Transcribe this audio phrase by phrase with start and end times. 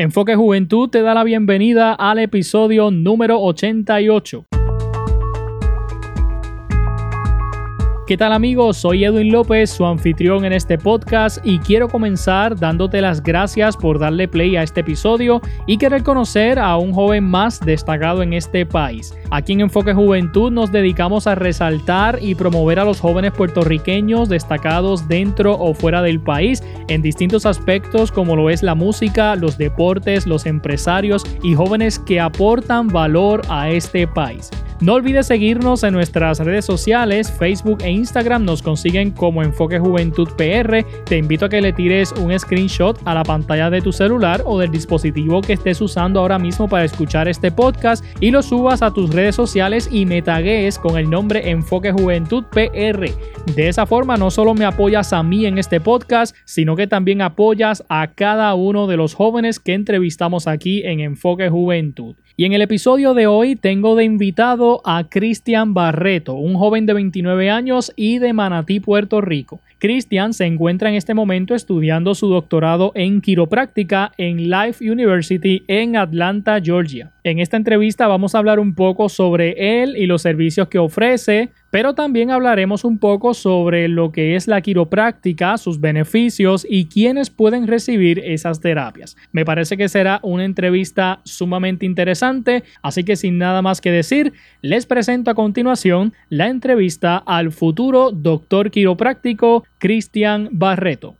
[0.00, 4.46] Enfoque Juventud te da la bienvenida al episodio número 88.
[8.10, 8.78] ¿Qué tal amigos?
[8.78, 14.00] Soy Edwin López, su anfitrión en este podcast y quiero comenzar dándote las gracias por
[14.00, 18.66] darle play a este episodio y querer conocer a un joven más destacado en este
[18.66, 19.14] país.
[19.30, 25.06] Aquí en Enfoque Juventud nos dedicamos a resaltar y promover a los jóvenes puertorriqueños destacados
[25.06, 30.26] dentro o fuera del país en distintos aspectos como lo es la música, los deportes,
[30.26, 34.50] los empresarios y jóvenes que aportan valor a este país.
[34.80, 40.26] No olvides seguirnos en nuestras redes sociales, Facebook e Instagram nos consiguen como Enfoque Juventud
[40.38, 40.86] PR.
[41.04, 44.58] Te invito a que le tires un screenshot a la pantalla de tu celular o
[44.58, 48.90] del dispositivo que estés usando ahora mismo para escuchar este podcast y lo subas a
[48.90, 50.22] tus redes sociales y me
[50.82, 53.10] con el nombre Enfoque Juventud PR.
[53.54, 57.20] De esa forma no solo me apoyas a mí en este podcast, sino que también
[57.20, 62.16] apoyas a cada uno de los jóvenes que entrevistamos aquí en Enfoque Juventud.
[62.36, 66.94] Y en el episodio de hoy tengo de invitado a Cristian Barreto, un joven de
[66.94, 69.60] 29 años y de Manatí, Puerto Rico.
[69.78, 75.96] Cristian se encuentra en este momento estudiando su doctorado en quiropráctica en Life University en
[75.96, 77.10] Atlanta, Georgia.
[77.24, 81.48] En esta entrevista vamos a hablar un poco sobre él y los servicios que ofrece,
[81.70, 87.30] pero también hablaremos un poco sobre lo que es la quiropráctica, sus beneficios y quiénes
[87.30, 89.16] pueden recibir esas terapias.
[89.32, 94.32] Me parece que será una entrevista sumamente interesante, así que sin nada más que decir,
[94.62, 101.16] les presento a continuación la entrevista al futuro doctor quiropráctico Cristian Barreto.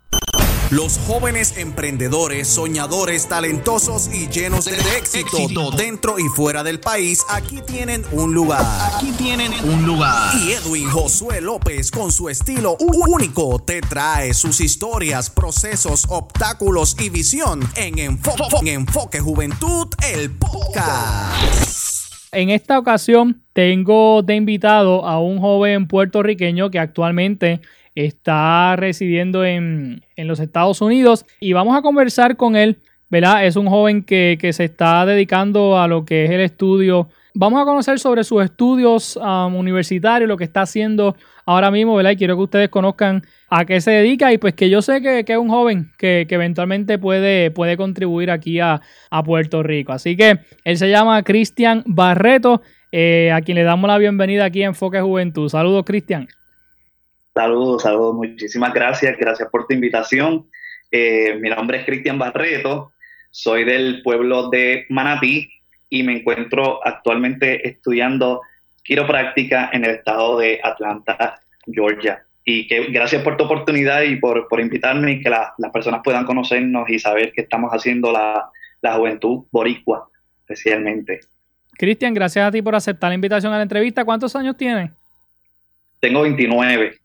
[0.70, 7.60] Los jóvenes emprendedores, soñadores, talentosos y llenos de éxito, dentro y fuera del país, aquí
[7.66, 8.64] tienen un lugar.
[8.94, 10.32] Aquí tienen un lugar.
[10.36, 17.10] Y Edwin Josué López, con su estilo único, te trae sus historias, procesos, obstáculos y
[17.10, 21.90] visión en Enfoque, en Enfoque Juventud, el podcast.
[22.30, 27.60] En esta ocasión tengo de invitado a un joven puertorriqueño que actualmente
[27.94, 32.78] está residiendo en, los Estados Unidos y vamos a conversar con él,
[33.08, 33.46] ¿verdad?
[33.46, 37.08] Es un joven que, se está dedicando a lo que es el estudio.
[37.34, 42.12] Vamos a conocer sobre sus estudios um, universitarios, lo que está haciendo ahora mismo, ¿verdad?
[42.12, 45.24] Y quiero que ustedes conozcan a qué se dedica y pues que yo sé que,
[45.26, 48.80] es un joven que, eventualmente puede, puede contribuir aquí a,
[49.24, 49.92] Puerto Rico.
[49.92, 52.62] Así que él se llama Cristian Barreto,
[52.92, 55.48] eh, a quien le damos la bienvenida aquí en Enfoque Juventud.
[55.48, 56.28] Saludos, Cristian.
[57.40, 60.46] Saludos, saludos, muchísimas gracias, gracias por tu invitación.
[60.90, 62.92] Eh, mi nombre es Cristian Barreto,
[63.30, 65.48] soy del pueblo de Manatí
[65.88, 68.42] y me encuentro actualmente estudiando
[68.84, 72.22] quiropráctica en el estado de Atlanta, Georgia.
[72.44, 76.90] Y que gracias por tu oportunidad y por, invitarme y que las personas puedan conocernos
[76.90, 78.50] y saber que estamos haciendo la,
[78.82, 80.10] la juventud boricua,
[80.42, 81.20] especialmente.
[81.78, 84.04] Cristian, gracias a ti por aceptar la invitación a la entrevista.
[84.04, 84.90] ¿Cuántos años tienes?
[86.00, 86.99] Tengo 29.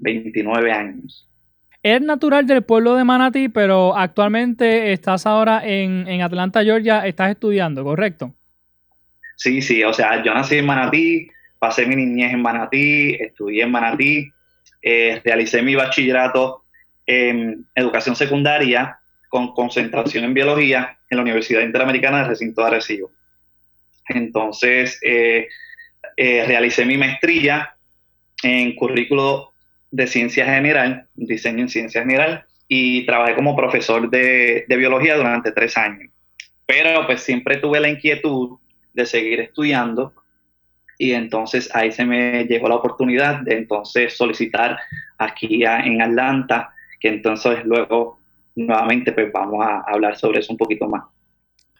[0.00, 1.28] 29 años.
[1.82, 7.82] Es natural del pueblo de Manatí, pero actualmente estás ahora en, Atlanta, Georgia, estás estudiando,
[7.84, 8.34] ¿correcto?
[9.36, 11.28] Sí, sí, o sea, yo nací en Manatí,
[11.58, 14.30] pasé mi niñez en Manatí, estudié en Manatí,
[14.82, 16.64] eh, realicé mi bachillerato
[17.06, 18.98] en educación secundaria
[19.30, 23.10] con concentración en biología en la Universidad Interamericana de Recinto de Arecibo.
[24.08, 25.48] Entonces, eh,
[26.16, 27.74] eh, realicé mi maestría
[28.42, 29.52] en currículo
[29.90, 35.76] de ciencia general, diseño en ciencia general, y trabajé como profesor de, biología durante tres
[35.76, 36.10] años.
[36.66, 38.58] Pero pues siempre tuve la inquietud
[38.92, 40.14] de seguir estudiando
[40.96, 44.78] y entonces ahí se me llegó la oportunidad de entonces solicitar
[45.18, 48.20] aquí en Atlanta, que entonces luego
[48.54, 51.02] nuevamente pues vamos a hablar sobre eso un poquito más.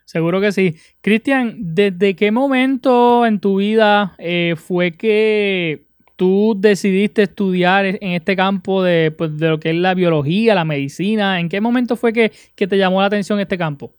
[0.04, 0.74] Seguro que sí.
[1.02, 5.84] Cristian, ¿desde qué momento en tu vida eh, fue que
[6.20, 8.82] tú decidiste estudiar en este campo
[9.16, 11.40] pues, de, lo que es la biología, la medicina?
[11.40, 13.94] ¿En qué momento fue que, te llamó la atención este campo?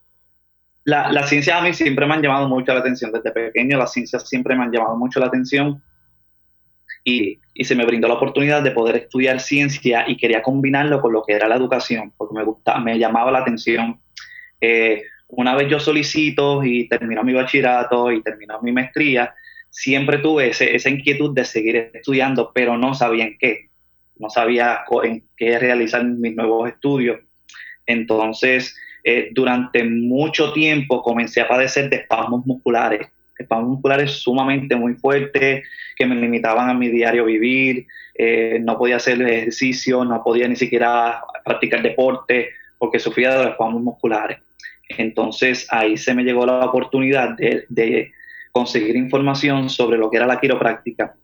[0.83, 3.11] Las la ciencias a mí siempre me han llamado mucho la atención.
[3.11, 5.81] Desde pequeño las ciencias siempre me han llamado mucho la atención.
[7.03, 11.23] Y, se me brindó la oportunidad de poder estudiar ciencia y quería combinarlo con lo
[11.23, 13.99] que era la educación, porque me gustaba, me llamaba la atención.
[14.59, 19.33] Eh, una vez yo solicito y termino mi bachillerato y termino mi maestría,
[19.71, 23.69] siempre tuve esa inquietud de seguir estudiando, pero no sabía en qué,
[24.17, 27.19] no sabía en qué realizar mis nuevos estudios.
[27.87, 33.07] Entonces, eh, durante mucho tiempo comencé a padecer de espasmos musculares,
[33.37, 35.65] espasmos musculares sumamente muy fuertes
[35.95, 40.55] que me limitaban a mi diario vivir, eh, no podía hacer ejercicio, no podía ni
[40.55, 44.37] siquiera practicar deporte porque sufría de espasmos musculares.
[44.97, 48.11] Entonces ahí se me llegó la oportunidad de,
[48.51, 51.15] conseguir información sobre lo que era la quiropráctica.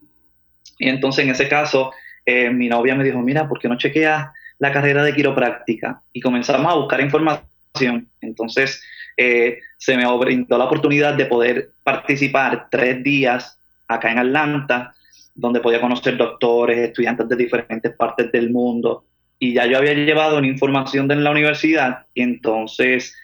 [0.77, 1.91] Y entonces en ese caso,
[2.25, 4.29] eh, mi novia me dijo, mira, ¿por qué no chequeas
[4.59, 6.01] la carrera de quiropráctica?
[6.13, 8.09] Y comenzamos a buscar información.
[8.21, 8.81] Entonces
[9.17, 14.93] eh, se me brindó la oportunidad de poder participar tres días acá en Atlanta,
[15.33, 19.05] donde podía conocer doctores, estudiantes de diferentes partes del mundo.
[19.39, 23.15] Y ya yo había llevado una información de la universidad y entonces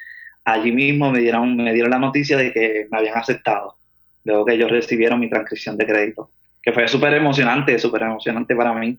[0.46, 3.76] allí mismo me dieron, me dieron la noticia de que me habían aceptado,
[4.24, 6.30] luego que ellos recibieron mi transcripción de crédito,
[6.62, 8.98] que fue súper emocionante, súper emocionante para mí.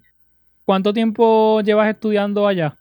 [0.65, 2.77] ¿Cuánto tiempo llevas estudiando allá?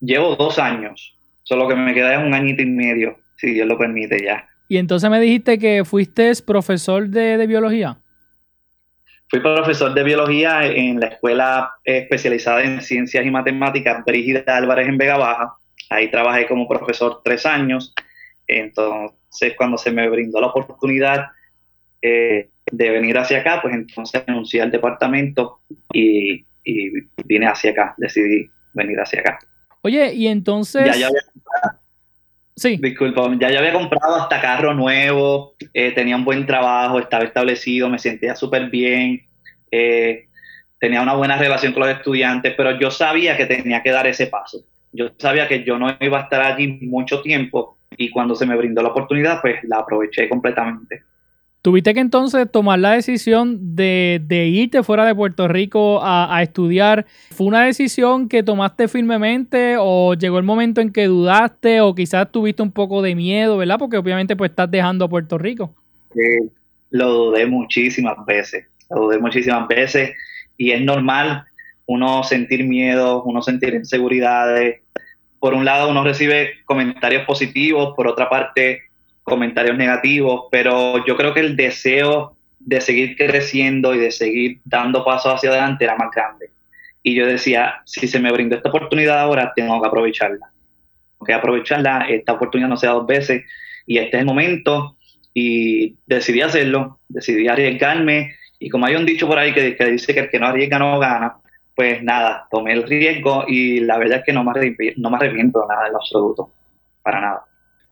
[0.00, 4.22] Llevo dos años, solo que me queda un añito y medio, si Dios lo permite
[4.24, 4.48] ya.
[4.68, 7.98] Y entonces me dijiste que fuiste profesor de, de biología.
[9.28, 14.98] Fui profesor de biología en la escuela especializada en ciencias y matemáticas Brígida Álvarez en
[14.98, 15.56] Vega Baja
[15.88, 17.94] Ahí trabajé como profesor tres años.
[18.46, 19.16] Entonces,
[19.56, 21.26] cuando se me brindó la oportunidad
[22.02, 25.60] eh, de venir hacia acá, pues entonces anuncié al departamento
[25.92, 26.44] y,
[27.24, 29.38] vine hacia acá, decidí venir hacia acá.
[29.82, 30.84] Oye, y entonces...
[30.84, 31.80] Ya, ya había comprado,
[32.56, 32.76] sí.
[32.82, 37.88] Disculpa, ya, ya había comprado hasta carro nuevo, eh, tenía un buen trabajo, estaba establecido,
[37.88, 39.26] me sentía súper bien,
[39.70, 40.26] eh,
[40.80, 44.26] tenía una buena relación con los estudiantes, pero yo sabía que tenía que dar ese
[44.26, 44.64] paso
[44.96, 48.56] yo sabía que yo no iba a estar allí mucho tiempo y cuando se me
[48.56, 51.02] brindó la oportunidad, pues la aproveché completamente.
[51.66, 54.20] ¿Tuviste que entonces tomar la decisión de,
[54.52, 57.06] irte fuera de Puerto Rico a, estudiar?
[57.32, 62.30] ¿Fue una decisión que tomaste firmemente o llegó el momento en que dudaste o quizás
[62.30, 63.80] tuviste un poco de miedo, ¿verdad?
[63.80, 65.74] Porque obviamente pues estás dejando a Puerto Rico.
[66.90, 70.12] lo dudé muchísimas veces, lo dudé muchísimas veces
[70.56, 71.46] y es normal
[71.86, 74.82] uno sentir miedo, uno sentir inseguridades.
[75.46, 78.82] Por un lado uno recibe comentarios positivos, por otra parte
[79.22, 85.04] comentarios negativos, pero yo creo que el deseo de seguir creciendo y de seguir dando
[85.04, 86.50] pasos hacia adelante era más grande.
[87.00, 90.50] Y yo decía, si se me brindó esta oportunidad ahora, tengo que aprovecharla.
[91.12, 93.44] Tengo que aprovecharla, esta oportunidad no sea dos veces
[93.86, 94.96] y este es el momento
[95.32, 100.12] y decidí hacerlo, decidí arriesgarme y como hay un dicho por ahí que, que dice
[100.12, 101.36] que el que no arriesga no gana,
[101.76, 104.50] pues nada, tomé el riesgo y la verdad es que no me,
[104.96, 106.50] no me arrepiento nada en lo absoluto,
[107.02, 107.44] para nada.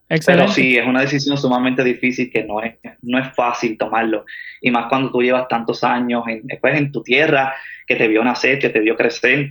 [0.09, 0.43] Excelente.
[0.43, 4.25] Pero sí, es una decisión sumamente difícil que no es, no es fácil tomarlo.
[4.63, 7.55] Y más cuando tú llevas tantos años en, después en tu tierra,
[7.87, 9.51] que te vio nacer, que te vio crecer,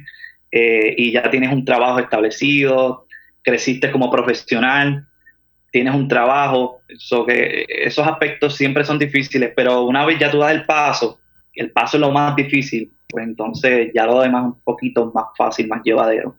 [0.51, 3.05] eh, y ya tienes un trabajo establecido,
[3.43, 5.05] creciste como profesional,
[5.71, 6.81] tienes un trabajo,
[7.27, 11.19] que esos aspectos siempre son difíciles, pero una vez ya tú das el paso,
[11.53, 15.67] el paso es lo más difícil, pues entonces ya lo demás un poquito más fácil,
[15.67, 16.35] más llevadero.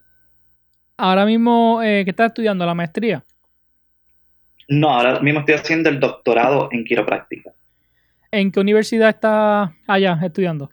[0.96, 2.66] Ahora mismo, eh, ¿qué estás estudiando?
[2.66, 3.24] ¿La maestría?
[4.68, 7.52] No, ahora mismo estoy haciendo el doctorado en quiropráctica.
[8.32, 10.68] ¿En qué universidad estás allá estudiando?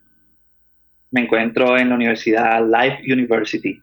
[1.12, 3.80] Me encuentro en la Universidad Life University,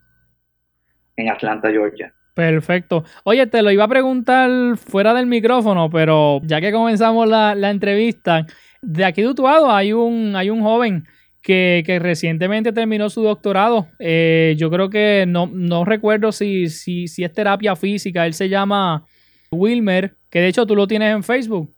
[1.15, 2.13] en Atlanta, Georgia.
[2.35, 3.05] Perfecto.
[3.23, 7.71] Oye, te lo iba a preguntar fuera del micrófono, pero ya que comenzamos la, la
[7.71, 8.45] entrevista,
[8.83, 11.07] de aquí de Utuado hay un, hay un joven
[11.43, 13.89] que, recientemente terminó su doctorado.
[13.99, 18.27] Eh, yo creo que no, recuerdo si, si, si es terapia física.
[18.27, 19.05] Él se llama
[19.51, 21.75] Wilmer, que de hecho tú lo tienes en Facebook.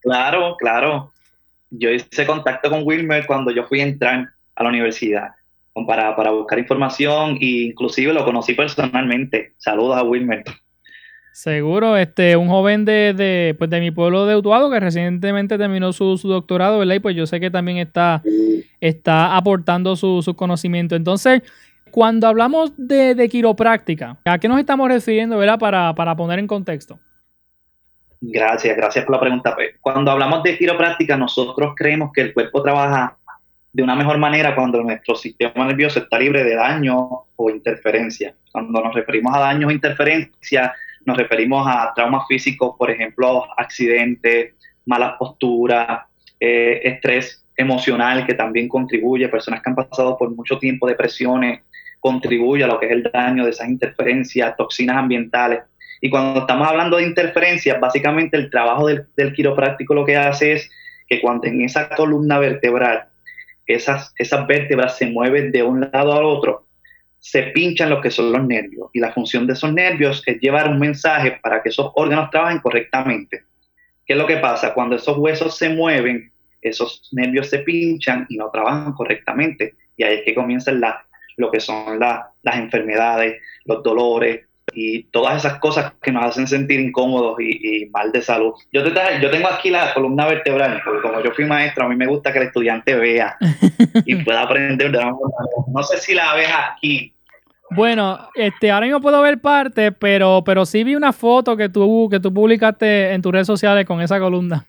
[0.00, 1.12] Claro, claro.
[1.70, 5.28] Yo hice contacto con Wilmer cuando yo fui a entrar a la universidad
[5.86, 9.54] para, para buscar información e inclusive lo conocí personalmente.
[9.58, 10.44] Saludos a Wilmer.
[11.32, 15.94] Seguro, este, un joven de, de, pues de mi pueblo de Utuado que recientemente terminó
[15.94, 16.96] su, doctorado, ¿verdad?
[16.96, 18.22] Y pues yo sé que también está,
[18.82, 20.96] está aportando su, su conocimiento.
[20.96, 21.42] Entonces,
[21.92, 25.58] cuando hablamos de, de, quiropráctica, ¿a qué nos estamos refiriendo, ¿verdad?
[25.58, 26.98] Para, para poner en contexto.
[28.20, 29.54] Gracias, gracias por la pregunta.
[29.54, 33.16] Pues, cuando hablamos de quiropráctica, nosotros creemos que el cuerpo trabaja
[33.72, 38.34] de una mejor manera cuando nuestro sistema nervioso está libre de daño o interferencia.
[38.50, 40.74] Cuando nos referimos a daños o interferencia,
[41.04, 44.54] nos referimos a traumas físicos, por ejemplo, accidentes,
[44.86, 46.02] malas posturas,
[46.40, 51.60] eh, estrés emocional que también contribuye, personas que han pasado por mucho tiempo depresiones,
[52.00, 55.60] contribuye a lo que es el daño de esas interferencias, toxinas ambientales.
[56.00, 60.52] Y cuando estamos hablando de interferencias, básicamente el trabajo del, del quiropráctico lo que hace
[60.52, 60.70] es
[61.08, 63.04] que cuando en esa columna vertebral
[63.66, 66.66] esas, esas vértebras se mueven de un lado al otro,
[67.18, 70.68] se pinchan lo que son los nervios y la función de esos nervios es llevar
[70.68, 73.44] un mensaje para que esos órganos trabajen correctamente.
[74.04, 74.74] ¿Qué es lo que pasa?
[74.74, 76.31] Cuando esos huesos se mueven,
[76.62, 81.04] esos nervios se pinchan y no trabajan correctamente y ahí es que comienzan la,
[81.36, 86.80] lo que son las enfermedades, los dolores, y todas esas cosas que nos hacen sentir
[86.80, 88.52] incómodos y, mal de salud.
[88.72, 91.96] Yo, te, yo tengo aquí la columna vertebral, porque como yo fui maestro, a mí
[91.96, 93.36] me gusta que el estudiante vea
[94.06, 97.12] y pueda aprender No sé si la ves aquí.
[97.70, 102.08] Bueno, este, ahora mismo puedo ver parte, pero, pero sí vi una foto que tú,
[102.10, 104.66] que tú publicaste en tus redes sociales con esa columna.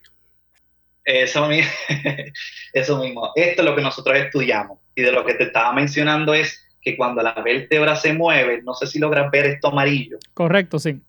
[1.05, 1.71] Eso mismo,
[2.73, 3.31] eso mismo.
[3.35, 4.79] Esto es lo que nosotros estudiamos.
[4.95, 8.73] Y de lo que te estaba mencionando es que cuando la vértebra se mueve, no
[8.73, 10.17] sé si logras ver esto amarillo.
[10.33, 10.99] Correcto, sí.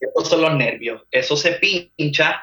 [0.00, 1.02] Estos son los nervios.
[1.10, 2.42] Eso se pincha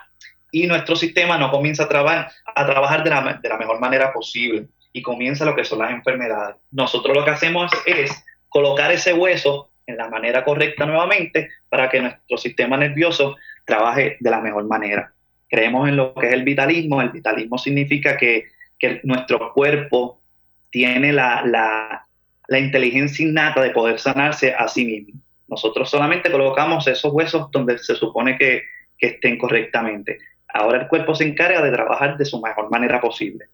[0.52, 4.12] y nuestro sistema no comienza a, trabajar, a trabajar de la, de la mejor manera
[4.12, 6.58] posible y comienza lo que son las enfermedades.
[6.72, 8.12] Nosotros lo que hacemos es
[8.50, 14.30] colocar ese hueso en la manera correcta nuevamente para que nuestro sistema nervioso trabaje de
[14.30, 15.14] la mejor manera.
[15.52, 17.02] Creemos en lo que es el vitalismo.
[17.02, 18.46] El vitalismo significa que,
[18.80, 20.22] que nuestro cuerpo
[20.70, 22.08] tiene la, la,
[22.48, 25.22] la inteligencia innata de poder sanarse a sí mismo.
[25.48, 28.64] Nosotros solamente colocamos esos huesos donde se supone que,
[29.00, 30.20] estén correctamente.
[30.54, 33.46] Ahora el cuerpo se encarga de trabajar de su mejor manera posible,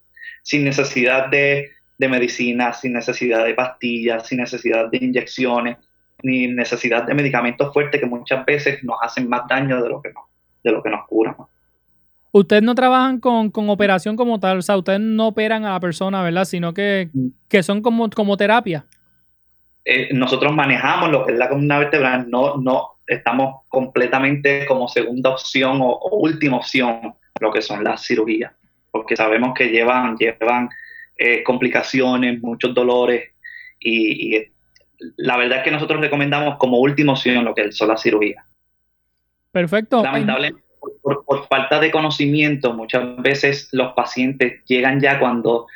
[0.42, 5.78] sin necesidad de, de medicina, sin necesidad de pastillas, sin necesidad de inyecciones,
[6.22, 10.12] ni necesidad de medicamentos fuertes que muchas veces nos hacen más daño de lo que
[10.12, 10.24] nos,
[10.62, 11.36] de lo que nos curan.
[12.38, 16.22] Ustedes no trabajan con, operación como tal, o sea, ustedes no operan a la persona,
[16.22, 16.44] ¿verdad?
[16.44, 17.62] Sino que, mm.
[17.62, 18.86] son como, como terapia.
[19.84, 25.30] Eh, nosotros manejamos lo que es la columna vertebral, no, no estamos completamente como segunda
[25.30, 28.52] opción o, última opción lo que son las cirugías,
[28.92, 30.68] porque sabemos que llevan, llevan
[31.16, 33.30] eh, complicaciones, muchos dolores
[33.80, 34.36] y,
[35.16, 38.44] la verdad es que nosotros recomendamos como última opción lo que son las cirugías.
[39.52, 40.02] Perfecto.
[40.02, 40.67] Lamentablemente
[41.02, 45.66] por, falta de conocimiento, muchas veces los pacientes llegan ya cuando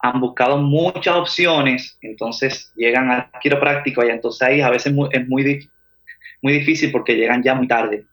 [0.00, 5.68] han buscado muchas opciones, entonces llegan al quiropráctico y entonces ahí a veces es muy,
[6.42, 8.06] muy difícil porque llegan ya muy tarde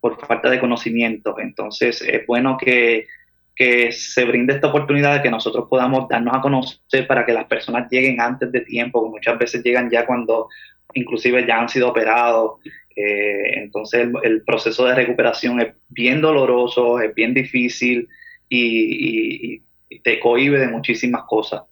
[0.00, 1.38] por falta de conocimiento.
[1.38, 3.06] Entonces es bueno que,
[3.54, 7.44] que se brinde esta oportunidad de que nosotros podamos darnos a conocer para que las
[7.44, 10.48] personas lleguen antes de tiempo, muchas veces llegan ya cuando
[10.94, 12.60] inclusive ya han sido operados
[12.96, 18.08] eh, entonces el, proceso de recuperación es bien doloroso, es bien difícil
[18.48, 19.62] y,
[20.04, 21.62] te cohibe de muchísimas cosas.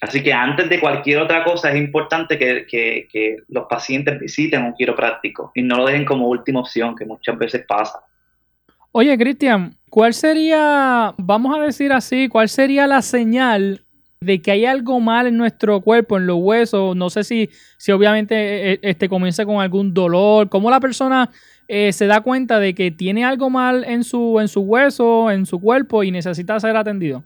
[0.00, 5.50] Así que antes de cualquier otra cosa es importante que, los pacientes visiten un quiropráctico
[5.54, 8.00] y no lo dejen como última opción, que muchas veces pasa.
[8.92, 13.85] Oye, Cristian, ¿cuál sería, vamos a decir así, cuál sería la señal
[14.20, 17.92] de que hay algo mal en nuestro cuerpo, en los huesos, no sé si, si
[17.92, 21.30] obviamente eh, eh, este, comienza con algún dolor, cómo la persona
[21.68, 25.44] eh, se da cuenta de que tiene algo mal en su, en su hueso, en
[25.44, 27.24] su cuerpo y necesita ser atendido.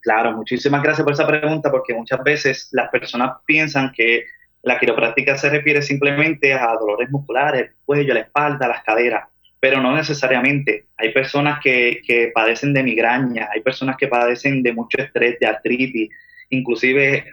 [0.00, 4.24] Claro, muchísimas gracias por esa pregunta porque muchas veces las personas piensan que
[4.62, 9.28] la quiropráctica se refiere simplemente a dolores musculares, el cuello, la espalda, las caderas
[9.64, 10.88] pero no necesariamente.
[10.98, 15.46] Hay personas que, que, padecen de migraña, hay personas que padecen de mucho estrés, de
[15.46, 16.10] artritis,
[16.50, 17.24] inclusive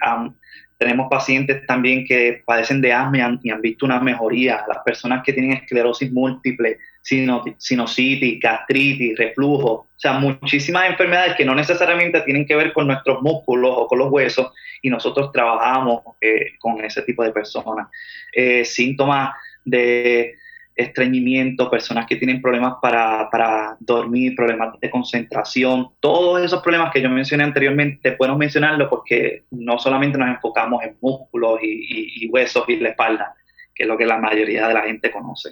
[0.78, 5.34] tenemos pacientes también que padecen de asma y han, visto una mejoría, las personas que
[5.34, 12.56] tienen esclerosis múltiple, sinusitis, gastritis, reflujo, o sea, muchísimas enfermedades que no necesariamente tienen que
[12.56, 17.26] ver con nuestros músculos o con los huesos y nosotros trabajamos eh, con ese tipo
[17.26, 17.90] de personas.
[18.32, 19.34] Eh, síntomas
[19.66, 20.38] de
[20.76, 27.10] estreñimiento, personas que tienen problemas para, dormir, problemas de concentración, todos esos problemas que yo
[27.10, 32.90] mencioné anteriormente, podemos mencionarlo porque no solamente nos enfocamos en músculos y, huesos y la
[32.90, 33.34] espalda,
[33.74, 35.52] que es lo que la mayoría de la gente conoce.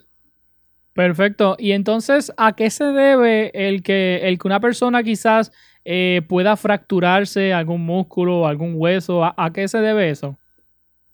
[0.94, 1.56] Perfecto.
[1.60, 5.52] Y entonces, ¿a qué se debe el que, el que una persona quizás
[5.86, 9.24] eh, pueda fracturarse algún músculo o algún hueso?
[9.24, 10.38] ¿A qué se debe eso?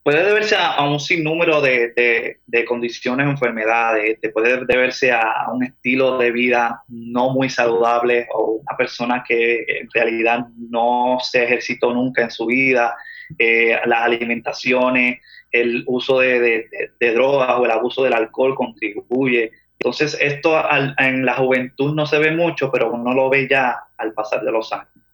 [0.06, 6.30] Puede deberse a, un sinnúmero de, condiciones o enfermedades, puede deberse a, un estilo de
[6.30, 12.30] vida no muy saludable o una persona que en realidad no se ejercitó nunca en
[12.30, 12.96] su vida,
[13.40, 15.22] eh, las alimentaciones,
[15.52, 16.68] el uso de,
[17.00, 19.50] drogas o el abuso del alcohol contribuye.
[19.80, 20.56] Entonces esto
[21.00, 24.52] en la juventud no se ve mucho, pero uno lo ve ya al pasar de
[24.52, 25.05] los años.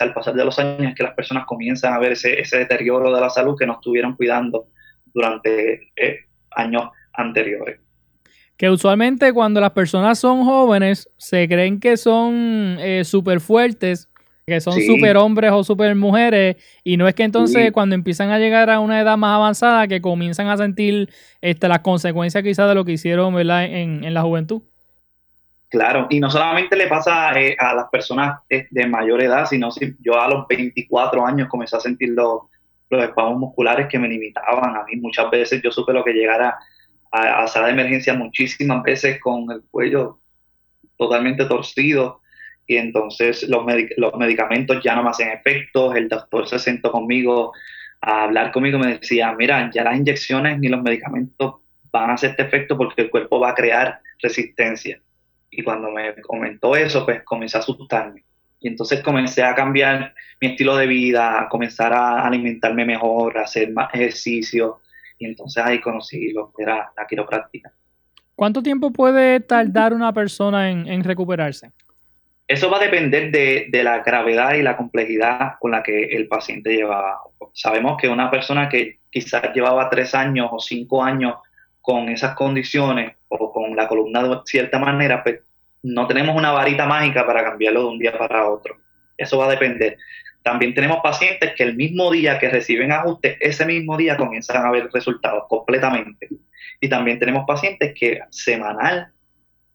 [0.00, 3.20] Al pasar de los años, es que las personas comienzan a ver ese, deterioro de
[3.20, 4.66] la salud que no estuvieron cuidando
[5.14, 6.18] durante eh,
[6.50, 7.80] años anteriores.
[8.56, 14.10] Que usualmente cuando las personas son jóvenes se creen que son eh, súper fuertes,
[14.46, 18.38] que son súper hombres o súper mujeres, y no es que entonces cuando empiezan a
[18.38, 21.08] llegar a una edad más avanzada que comienzan a sentir
[21.40, 24.62] este, las consecuencias quizás de lo que hicieron En, en la juventud.
[25.70, 29.70] Claro, y no solamente le pasa eh, a las personas eh, de mayor edad, sino
[29.70, 32.42] si yo a los 24 años comencé a sentir los,
[32.90, 34.96] los espasmos musculares que me limitaban a mí.
[34.96, 36.58] Muchas veces yo supe lo que llegara
[37.12, 40.18] a, a sala de emergencia muchísimas veces con el cuello
[40.96, 42.20] totalmente torcido
[42.66, 43.64] y entonces los,
[43.96, 45.94] los medicamentos ya no me hacen efecto.
[45.94, 47.52] El doctor se sentó conmigo
[48.00, 51.56] a hablar conmigo y me decía, mira, ya las inyecciones ni los medicamentos
[51.90, 55.00] van a hacer este efecto porque el cuerpo va a crear resistencia.
[55.50, 58.24] Y cuando me comentó eso, pues comencé a asustarme.
[58.60, 63.42] Y entonces comencé a cambiar mi estilo de vida, a comenzar a alimentarme mejor, a
[63.42, 64.80] hacer más ejercicio.
[65.18, 67.72] Y entonces ahí conocí lo que era la quiropráctica.
[68.34, 71.72] ¿Cuánto tiempo puede tardar una persona en, recuperarse?
[72.46, 76.26] Eso va a depender de, de, la gravedad y la complejidad con la que el
[76.26, 77.18] paciente llevaba.
[77.52, 81.34] Sabemos que una persona que quizás llevaba tres años o cinco años
[81.80, 85.40] con esas condiciones o con la columna de cierta manera, pues
[85.82, 88.76] no tenemos una varita mágica para cambiarlo de un día para otro.
[89.16, 89.96] Eso va a depender.
[90.42, 94.70] También tenemos pacientes que el mismo día que reciben ajustes, ese mismo día comienzan a
[94.70, 96.28] ver resultados completamente.
[96.80, 99.12] Y también tenemos pacientes que semanal,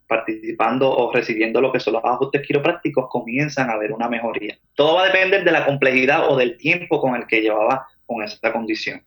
[0.07, 4.57] participando o recibiendo lo que son los ajustes quiroprácticos, comienzan a ver una mejoría.
[4.73, 8.23] Todo va a depender de la complejidad o del tiempo con el que llevaba con
[8.23, 9.03] esta condición.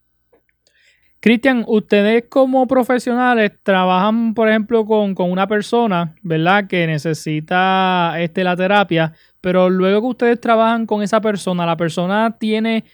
[1.21, 6.69] Cristian, ustedes como profesionales trabajan, por ejemplo, con, una persona, ¿verdad?
[6.69, 12.37] Que necesita este, la terapia, pero luego que ustedes trabajan con esa persona, la persona
[12.39, 12.85] tiene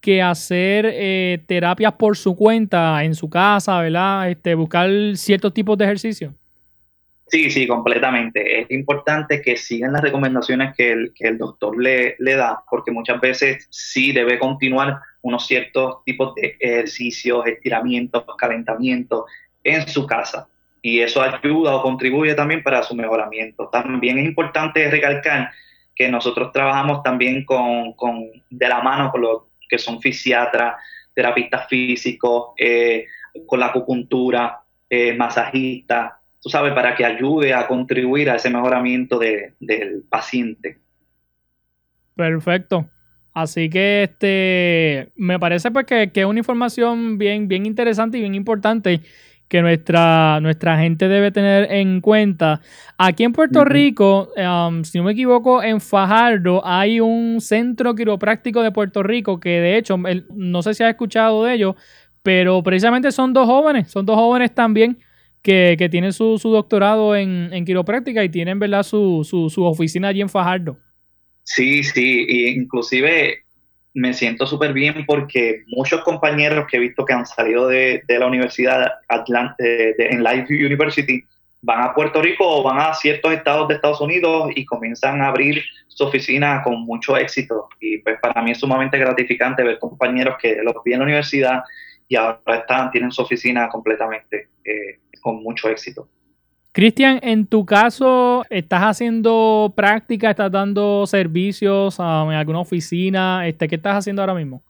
[0.00, 4.30] que hacer eh, terapias por su cuenta, en su casa, ¿verdad?
[4.30, 6.32] Este, buscar ciertos tipos de ejercicios.
[7.26, 8.60] Sí, sí, completamente.
[8.60, 12.90] Es importante que sigan las recomendaciones que el, que el doctor le, le da, porque
[12.90, 19.24] muchas veces sí debe continuar unos ciertos tipos de ejercicios, estiramientos, calentamientos
[19.62, 20.48] en su casa.
[20.82, 23.68] Y eso ayuda o contribuye también para su mejoramiento.
[23.68, 25.50] También es importante recalcar
[25.94, 27.94] que nosotros trabajamos también con,
[28.50, 30.74] de la mano con los que son fisiatras,
[31.14, 33.06] terapistas físicos, eh,
[33.46, 36.12] con la acupuntura, eh, masajistas,
[36.44, 40.78] tú sabes, para que ayude a contribuir a ese mejoramiento del paciente.
[42.14, 42.86] Perfecto.
[43.32, 48.34] Así que este me parece pues que, es una información bien, bien interesante y bien
[48.34, 49.00] importante
[49.48, 52.60] que nuestra, nuestra gente debe tener en cuenta.
[52.98, 58.62] Aquí en Puerto Rico, um, si no me equivoco, en Fajardo hay un centro quiropráctico
[58.62, 59.96] de Puerto Rico que de hecho,
[60.34, 61.74] no sé si has escuchado de ellos,
[62.22, 64.98] pero precisamente son dos jóvenes, son dos jóvenes también
[65.44, 68.82] que, tienen su, doctorado en, en, quiropráctica y tienen ¿verdad?
[68.82, 70.78] Su, su, su oficina allí en Fajardo.
[71.42, 73.44] Sí, sí, y inclusive
[73.92, 78.26] me siento súper bien porque muchos compañeros que he visto que han salido de, la
[78.26, 81.22] Universidad Atlante, en Life University
[81.60, 85.28] van a Puerto Rico o van a ciertos estados de Estados Unidos y comienzan a
[85.28, 87.68] abrir su oficina con mucho éxito.
[87.80, 91.62] Y pues para mí es sumamente gratificante ver compañeros que los vi en la universidad
[92.08, 96.08] y ahora están, tienen su oficina completamente eh, con mucho éxito.
[96.74, 100.30] Cristian, en tu caso, ¿estás haciendo práctica?
[100.30, 103.46] ¿Estás dando servicios um, en alguna oficina?
[103.46, 104.60] Este, ¿Qué estás haciendo ahora mismo?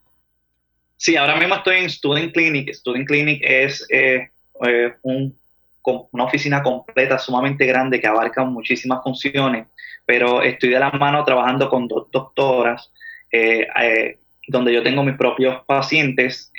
[0.99, 2.75] Sí, ahora mismo estoy en Student Clinic.
[2.75, 4.29] Student Clinic es eh,
[4.66, 9.66] eh, una oficina completa, sumamente grande, que abarca muchísimas funciones,
[10.05, 12.92] pero estoy de la mano trabajando con dos doctoras,
[13.33, 16.53] eh, donde yo tengo mis propios pacientes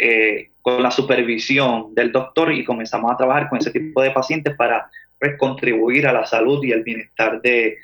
[0.65, 4.89] con la supervisión del doctor y comenzamos a trabajar con ese tipo de pacientes para
[5.19, 7.77] pues, contribuir a la salud y el bienestar de,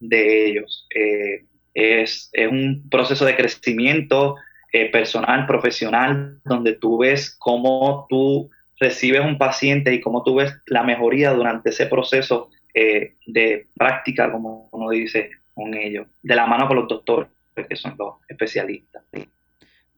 [0.00, 0.88] ellos.
[0.94, 4.36] Eh, es, un proceso de crecimiento
[4.72, 8.48] eh, personal, profesional, donde tú ves cómo tú
[8.80, 14.32] recibes un paciente y cómo tú ves la mejoría durante ese proceso eh, de práctica,
[14.32, 17.28] como uno dice, con ellos, de la mano con los doctores,
[17.68, 19.02] que son los especialistas.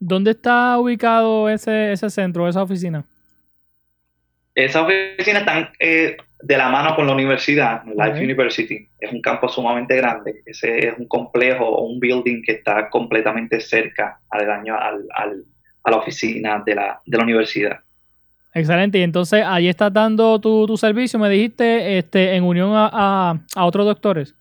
[0.07, 3.05] ¿Dónde está ubicado ese, ese centro, esa oficina?
[4.55, 8.89] Esa oficina está de la mano con la universidad, Life University.
[9.01, 10.43] Es un campo sumamente grande.
[10.47, 15.45] Ese es un complejo o un building que está completamente cerca al, al, al
[15.85, 17.81] a la oficina de la, de la universidad.
[18.53, 18.99] Excelente.
[18.99, 24.35] Y entonces ahí estás dando tu, servicio, me dijiste, este, en unión a, otros doctores.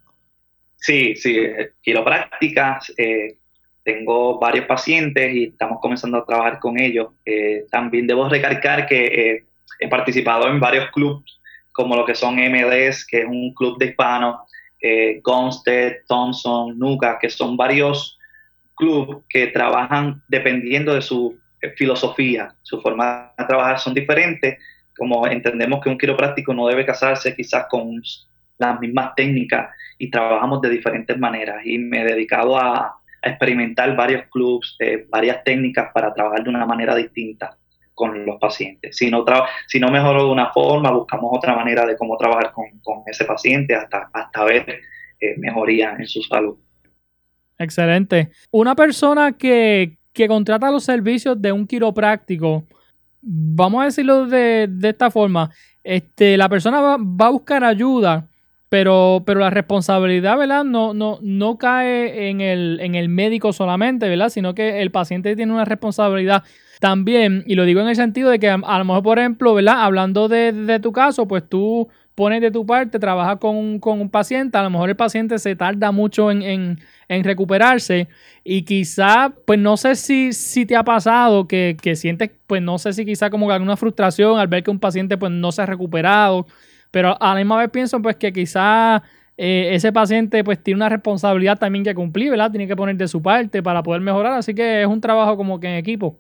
[0.78, 1.38] Sí, sí,
[1.82, 2.93] quiroprácticas.
[2.97, 3.38] Eh,
[3.84, 7.08] tengo varios pacientes y estamos comenzando a trabajar con ellos.
[7.26, 9.46] Eh, también debo recalcar que eh,
[9.80, 11.24] he participado en varios clubes
[11.72, 14.41] como lo que son MLS, que es un club de hispanos,
[14.82, 15.22] eh,
[16.08, 18.17] Thompson, Nuca, que son varios
[18.76, 21.38] clubes que trabajan dependiendo de su
[21.78, 24.58] filosofía, su forma de trabajar son diferentes,
[24.98, 28.02] como entendemos que un quiropráctico no debe casarse quizás con
[28.58, 31.65] las mismas técnicas y trabajamos de diferentes maneras.
[31.65, 36.65] Y me he dedicado a, experimentar varios clubes, eh, varias técnicas para trabajar de una
[36.65, 37.57] manera distinta.
[37.95, 38.97] con los pacientes.
[38.97, 39.23] Si no,
[39.67, 43.75] si no mejoró de una forma, buscamos otra manera de cómo trabajar con, ese paciente
[43.75, 44.81] hasta, hasta ver
[45.19, 46.57] eh, mejoría en su salud.
[47.59, 48.31] Excelente.
[48.49, 52.63] Una persona que, que contrata los servicios de un quiropráctico,
[53.21, 55.49] vamos a decirlo de, esta forma,
[55.83, 58.27] este, la persona va, a buscar ayuda,
[58.73, 60.63] pero, pero la responsabilidad, ¿verdad?
[60.63, 64.29] No, no, no cae en el, en el médico solamente, ¿verdad?
[64.29, 66.43] Sino que el paciente tiene una responsabilidad
[66.79, 69.83] también, y lo digo en el sentido de que a, lo mejor, por ejemplo, ¿verdad?
[69.83, 74.57] Hablando de, de tu caso, pues tú pones de tu parte, trabajas con, un paciente,
[74.57, 78.07] a lo mejor el paciente se tarda mucho en, recuperarse
[78.43, 82.91] y quizá, pues no sé si, si te ha pasado que, sientes, pues no sé
[82.93, 85.67] si quizá como que alguna frustración al ver que un paciente pues no se ha
[85.67, 86.47] recuperado,
[86.93, 89.01] pero a la misma vez pienso pues que quizá
[89.36, 92.51] eh, ese paciente pues tiene una responsabilidad también que cumplir, ¿verdad?
[92.51, 95.60] Tiene que poner de su parte para poder mejorar, así que es un trabajo como
[95.60, 96.19] que en equipo.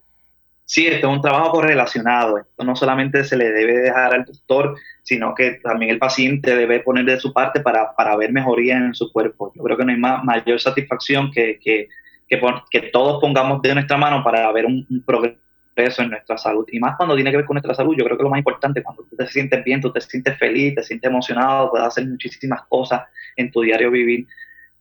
[0.65, 2.39] Sí, esto es un trabajo correlacionado.
[2.39, 6.79] Esto no solamente se le debe dejar al doctor, sino que también el paciente debe
[6.79, 9.51] poner de su parte para, para ver mejoría en su cuerpo.
[9.55, 11.89] Yo creo que no hay más, mayor satisfacción que, que,
[12.27, 15.37] que, todos pongamos de nuestra mano para ver un, progreso
[15.75, 16.65] en nuestra salud.
[16.71, 18.83] Y más cuando tiene que ver con nuestra salud, yo creo que lo más importante,
[18.83, 22.61] cuando tú te sientes bien, tú te sientes feliz, te sientes emocionado, puedes hacer muchísimas
[22.67, 23.03] cosas
[23.35, 24.27] en tu diario vivir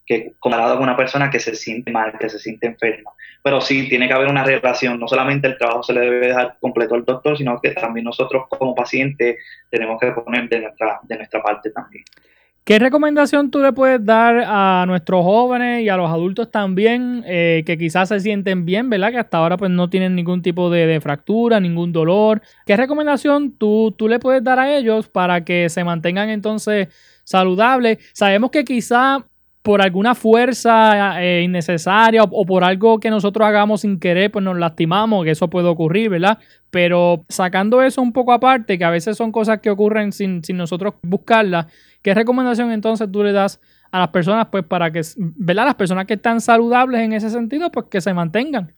[0.05, 3.13] que comparado con una persona que se siente mal, que se siente enferma.
[3.43, 6.57] Pero sí, tiene que haber una relación, no solamente el trabajo se le debe dejar
[6.61, 9.37] completo al doctor, sino que también nosotros como pacientes
[9.71, 12.05] tenemos que poner de nuestra, de nuestra parte también.
[12.65, 17.65] ¿Qué recomendación tú le puedes dar a nuestros jóvenes y a los adultos también eh,
[17.67, 19.11] que quizás se sienten bien, ¿verdad?
[19.11, 22.41] Que hasta ahora pues no tienen ningún tipo de, fractura, ningún dolor.
[22.65, 26.87] ¿Qué recomendación tú, tú le puedes dar a ellos para que se mantengan entonces
[27.25, 27.99] saludables?
[28.13, 29.27] Sabemos que quizá
[29.63, 34.59] por alguna fuerza eh, innecesaria o, por algo que nosotros hagamos sin querer, pues nos
[34.59, 36.39] lastimamos, que eso puede ocurrir, ¿verdad?
[36.71, 40.57] Pero sacando eso un poco aparte, que a veces son cosas que ocurren sin, sin
[40.57, 41.67] nosotros buscarlas,
[42.03, 43.61] ¿qué recomendación entonces tú le das
[43.91, 45.67] a las personas, pues para que, ¿verdad?
[45.67, 48.75] Las personas que están saludables en ese sentido, pues que se mantengan.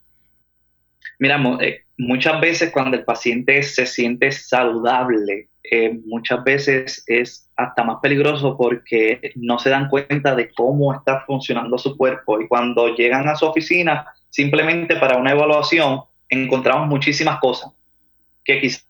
[1.18, 7.84] Mira, eh, muchas veces cuando el paciente se siente saludable, eh, muchas veces es hasta
[7.84, 12.94] más peligroso porque no se dan cuenta de cómo está funcionando su cuerpo y cuando
[12.94, 17.70] llegan a su oficina simplemente para una evaluación encontramos muchísimas cosas
[18.44, 18.84] que quizás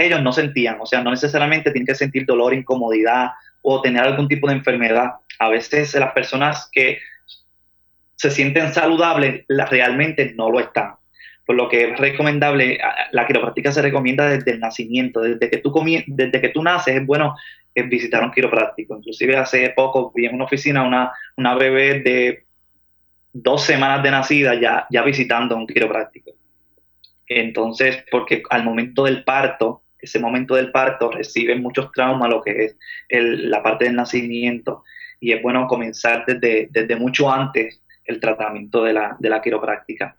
[0.00, 3.30] ellos no sentían, o sea, no necesariamente tienen que sentir dolor, incomodidad
[3.70, 5.12] o tener algún tipo de enfermedad.
[5.38, 6.98] A veces las personas que
[8.16, 10.98] se sienten saludables realmente no lo están
[11.48, 12.78] por lo que es recomendable,
[13.12, 15.72] la quiropráctica se recomienda desde el nacimiento, desde que tú,
[16.06, 17.36] desde que tú naces es bueno
[17.74, 18.98] eh, visitar un quiropráctico.
[18.98, 22.44] Inclusive hace poco vi en una oficina una, una bebé de
[23.32, 26.32] dos semanas de nacida ya, ya visitando un quiropráctico.
[27.26, 32.64] Entonces, porque al momento del parto, ese momento del parto recibe muchos traumas, lo que
[32.64, 32.76] es
[33.08, 34.84] la parte del nacimiento,
[35.20, 40.16] y es bueno comenzar desde, desde mucho antes el tratamiento de la, de la quiropráctica.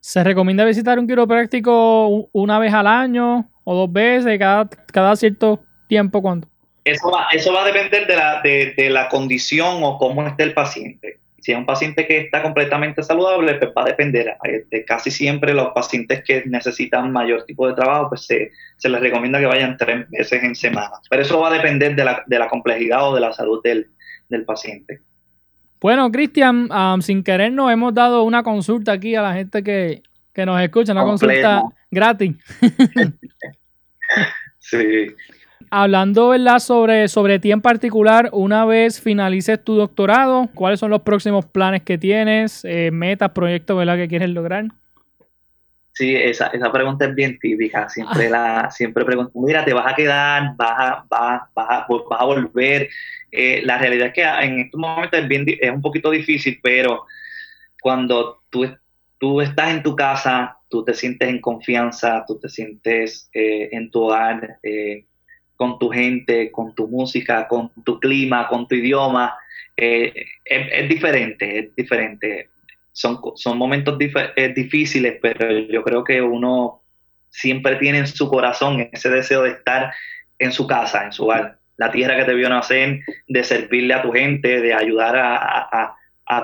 [0.00, 5.60] Se recomienda visitar un quiropráctico una vez al año o dos veces, cada, cada cierto
[5.88, 6.22] tiempo.
[6.22, 6.48] ¿Cuánto?
[6.84, 10.54] Eso va, eso va a depender de la, de, la condición o cómo esté el
[10.54, 11.18] paciente.
[11.48, 14.36] Si es un paciente que está completamente saludable, pues va a depender.
[14.70, 18.50] De casi siempre los pacientes que necesitan mayor tipo de trabajo, pues se,
[18.86, 20.90] les recomienda que vayan tres veces en semana.
[21.08, 23.86] Pero eso va a depender de la, de la complejidad o de la salud del,
[24.28, 25.00] del paciente.
[25.80, 26.68] Bueno, Cristian,
[27.00, 30.02] sin querer nos hemos dado una consulta aquí a la gente que,
[30.44, 32.36] nos escucha, una consulta gratis.
[34.58, 35.14] sí.
[35.70, 36.58] Hablando ¿verdad?
[36.58, 41.82] Sobre, sobre ti en particular, una vez finalices tu doctorado, ¿cuáles son los próximos planes
[41.82, 43.96] que tienes, eh, metas, proyectos ¿verdad?
[43.96, 44.66] que quieres lograr?
[45.98, 47.88] Sí, esa, esa pregunta es bien típica.
[47.88, 52.88] Siempre la, siempre pregunto, mira, te vas a quedar, vas a, vas, vas a volver.
[53.32, 57.04] Eh, la realidad es que en estos momentos es, bien, es un poquito difícil, pero
[57.82, 58.66] cuando tú,
[59.18, 63.90] tú estás en tu casa, tú te sientes en confianza, tú te sientes eh, en
[63.90, 65.04] tu hogar, eh,
[65.58, 69.34] con tu gente, con tu música, con tu clima, con tu idioma,
[69.76, 70.12] es,
[70.44, 72.48] es, diferente, es diferente.
[72.92, 76.80] Son, son momentos difíciles, pero yo creo que uno
[77.28, 79.92] siempre tiene en su corazón ese deseo de estar
[80.38, 84.02] en su casa, en su hogar la tierra que te vio nacer, de servirle a
[84.02, 85.94] tu gente, de ayudar a,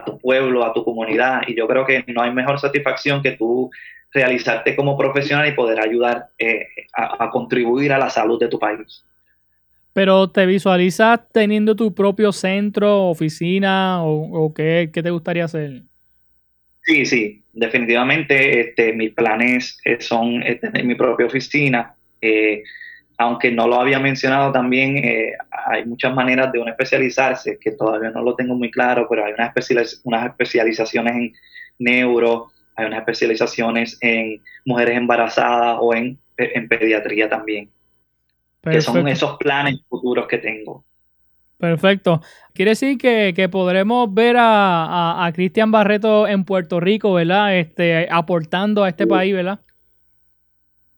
[0.07, 1.43] tu pueblo, a tu comunidad.
[1.47, 3.71] Y yo creo que no hay mejor satisfacción que tú
[4.15, 9.05] realizarte como profesional y poder ayudar eh, a, contribuir a la salud de tu país.
[9.93, 15.83] Pero ¿te visualizas teniendo tu propio centro, oficina o, qué, qué, te gustaría hacer?
[16.83, 21.95] Sí, sí, definitivamente este, mis planes eh, son eh, tener mi propia oficina.
[22.21, 22.63] Eh,
[23.17, 25.01] aunque no lo había mencionado también,
[25.69, 29.33] hay muchas maneras de uno especializarse, que todavía no lo tengo muy claro, pero hay
[29.35, 31.33] unas, unas especializaciones en
[31.79, 37.71] neuro, hay unas especializaciones en mujeres embarazadas o en, en pediatría también.
[38.63, 40.85] Que son esos planes futuros que tengo.
[41.59, 42.23] Perfecto.
[42.53, 47.57] Quiere decir que, podremos ver a, Cristian Barreto en Puerto Rico, ¿verdad?
[47.57, 49.61] Este, aportando a este país, ¿verdad?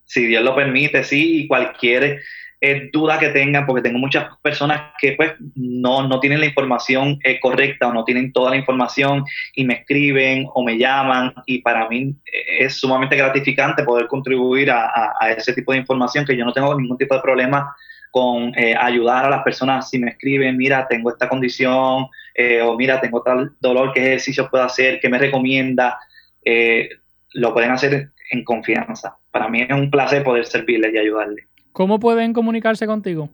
[0.05, 2.21] Si Dios lo permite, sí, y cualquier
[2.61, 7.19] eh, duda que tengan, porque tengo muchas personas que pues no, no tienen la información
[7.23, 11.61] eh, correcta o no tienen toda la información y me escriben o me llaman y
[11.61, 16.37] para mí eh, es sumamente gratificante poder contribuir a, a ese tipo de información que
[16.37, 17.75] yo no tengo ningún tipo de problema
[18.17, 22.75] con eh, ayudar a las personas si me escriben, mira, tengo esta condición, eh, o
[22.75, 25.99] mira, tengo tal dolor, qué ejercicio puedo hacer, qué me recomienda,
[26.43, 26.89] eh,
[27.35, 29.19] lo pueden hacer en confianza.
[29.31, 31.45] Para mí es un placer poder servirles y ayudarles.
[31.77, 33.29] ¿Cómo pueden comunicarse contigo?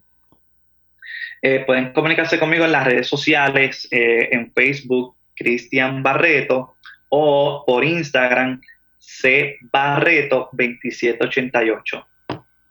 [1.64, 6.74] pueden comunicarse conmigo en las redes sociales, en Facebook, Cristian Barreto,
[7.09, 8.61] o por Instagram,
[8.98, 12.07] C Barreto 2788.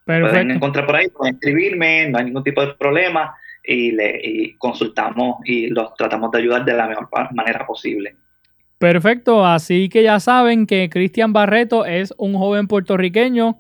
[0.04, 5.38] Pueden encontrar por ahí, pueden escribirme, no hay ningún tipo de problema y, le, consultamos
[5.46, 8.18] y los tratamos de ayudar de la mejor manera posible.
[8.78, 13.58] Perfecto, así que ya saben que Cristian Barreto es un joven puertorriqueño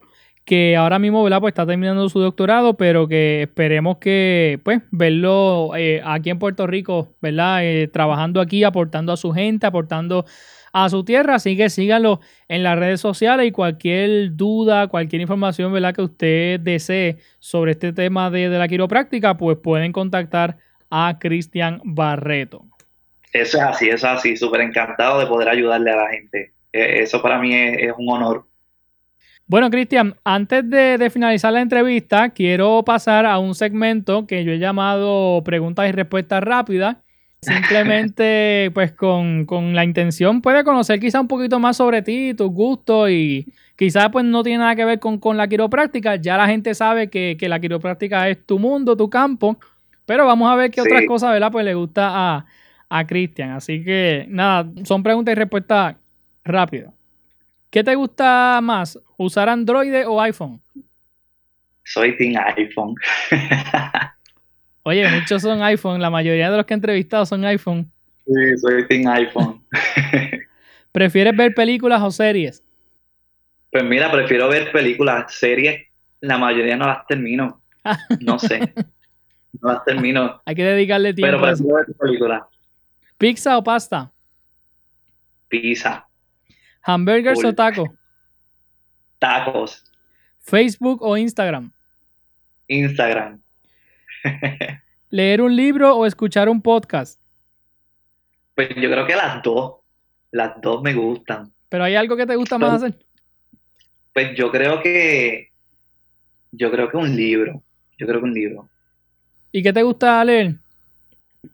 [0.51, 1.39] que ahora mismo ¿verdad?
[1.39, 6.67] Pues está terminando su doctorado, pero que esperemos que pues verlo eh, aquí en Puerto
[6.67, 7.63] Rico, ¿verdad?
[7.63, 10.25] Eh, trabajando aquí, aportando a su gente, aportando
[10.73, 11.35] a su tierra.
[11.35, 15.95] Así que síganlo en las redes sociales y cualquier duda, cualquier información ¿verdad?
[15.95, 20.57] que usted desee sobre este tema de, la quiropráctica, pues pueden contactar
[20.89, 22.65] a Cristian Barreto.
[23.31, 24.35] Eso es así, eso es así.
[24.35, 26.51] Súper encantado de poder ayudarle a la gente.
[26.73, 28.50] E, eso para mí es, un honor.
[29.51, 34.53] Bueno, Cristian, antes de, de, finalizar la entrevista, quiero pasar a un segmento que yo
[34.53, 36.95] he llamado preguntas y respuestas rápidas
[37.41, 43.09] Simplemente, pues, con, la intención, puede conocer quizá un poquito más sobre ti, tus gustos
[43.09, 46.15] y quizás, pues, no tiene nada que ver con, la quiropráctica.
[46.15, 49.57] Ya la gente sabe que, la quiropráctica es tu mundo, tu campo.
[50.05, 51.51] Pero vamos a ver qué otras cosas, ¿verdad?
[51.51, 52.45] Pues le gusta a,
[52.87, 53.51] a Cristian.
[53.51, 55.97] Así que, nada, son preguntas y respuestas
[56.45, 57.00] rápidas.
[57.71, 60.61] ¿Qué te gusta más, usar Android o iPhone?
[61.85, 62.95] Soy Team iPhone.
[64.83, 67.89] Oye, muchos son iPhone, la mayoría de los que he entrevistado son iPhone.
[68.25, 69.63] Sí, soy sin iPhone.
[70.91, 72.61] ¿Prefieres ver películas o series?
[73.71, 75.87] Pues mira, prefiero ver películas, series,
[76.19, 77.61] la mayoría no las termino.
[78.19, 78.73] No sé.
[79.61, 80.41] No las termino.
[80.45, 81.37] Hay que dedicarle tiempo.
[81.37, 82.43] Pero prefiero ver películas.
[83.17, 84.11] ¿Pizza o pasta?
[85.47, 86.05] Pizza.
[86.83, 87.89] ¿Hamburgers o tacos?
[89.19, 89.83] Tacos.
[90.39, 91.71] ¿Facebook o Instagram?
[92.67, 93.41] Instagram.
[95.09, 97.19] ¿Leer un libro o escuchar un podcast?
[98.55, 99.75] Pues yo creo que las dos.
[100.31, 101.51] Las dos me gustan.
[101.69, 102.97] ¿Pero hay algo que te gusta más hacer?
[104.13, 105.49] Pues yo creo que.
[106.51, 107.63] Yo creo que un libro.
[107.97, 108.69] Yo creo que un libro.
[109.51, 110.55] ¿Y qué te gusta leer?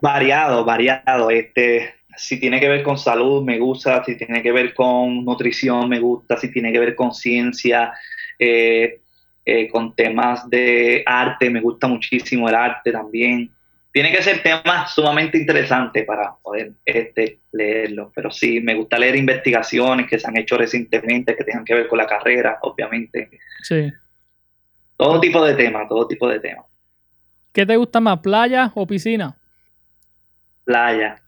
[0.02, 1.30] Variado, variado.
[1.32, 4.04] Este, si tiene que ver con salud, me gusta.
[4.04, 6.36] Si tiene que ver con nutrición, me gusta.
[6.38, 7.94] Si tiene que ver con ciencia,
[8.40, 9.02] eh,
[9.46, 13.52] eh, con temas de arte, me gusta muchísimo el arte también.
[13.92, 19.16] Tiene que ser temas sumamente interesantes para poder este, leerlo, pero sí, me gusta leer
[19.16, 23.30] investigaciones que se han hecho recientemente que tengan que ver con la carrera, obviamente.
[23.64, 23.92] Sí.
[24.98, 26.66] Todo tipo de temas, todo tipo de temas.
[27.54, 29.36] ¿Qué te gusta más, playa o piscina?
[30.64, 31.22] Playa.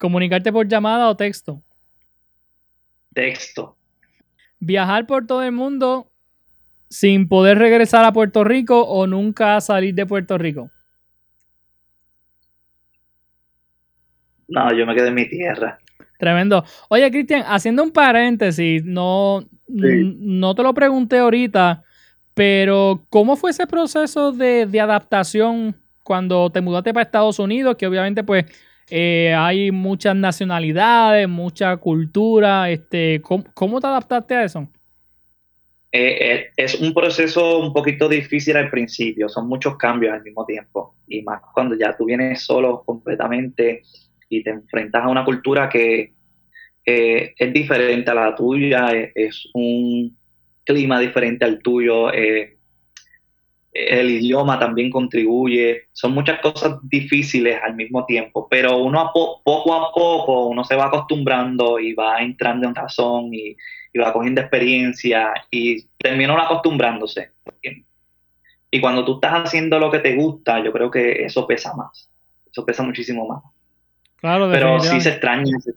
[0.00, 1.62] ¿Comunicarte por llamada o texto?
[3.12, 3.76] Texto.
[4.58, 6.10] ¿Viajar por todo el mundo
[6.88, 10.70] sin poder regresar a Puerto Rico o nunca salir de Puerto Rico?
[14.48, 15.78] No, yo me quedé en mi tierra.
[16.18, 16.64] Tremendo.
[16.88, 21.84] Oye, Cristian, haciendo un paréntesis, no, no te lo pregunté ahorita,
[22.32, 27.76] pero ¿cómo fue ese proceso de, adaptación cuando te mudaste para Estados Unidos?
[27.76, 28.46] Que obviamente, pues,
[28.90, 32.70] eh, hay muchas nacionalidades, mucha cultura.
[32.70, 34.68] Este, ¿cómo, te adaptaste a eso?
[35.92, 40.46] Eh, eh, es un proceso un poquito difícil al principio, son muchos cambios al mismo
[40.46, 43.82] tiempo, y más cuando ya tú vienes solo completamente
[44.28, 46.12] y te enfrentas a una cultura que
[46.84, 50.16] es diferente a la tuya, es, un
[50.64, 52.12] clima diferente al tuyo,
[53.72, 59.74] el idioma también contribuye, son muchas cosas difíciles al mismo tiempo, pero uno a poco
[59.74, 63.56] a poco uno se va acostumbrando y va entrando en razón y,
[64.00, 67.32] va cogiendo experiencia y termina uno acostumbrándose.
[68.70, 72.08] Y cuando tú estás haciendo lo que te gusta, yo creo que eso pesa más,
[72.50, 73.42] eso pesa muchísimo más.
[74.16, 75.72] Claro, pero sí se extraña, se,